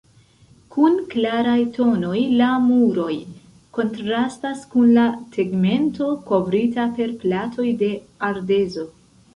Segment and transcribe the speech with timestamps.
[0.75, 3.11] Kun klaraj tonoj, la muroj
[3.79, 5.05] kontrastas kun la
[5.37, 7.97] tegmento, kovrita per platoj de
[8.33, 8.91] ardezo.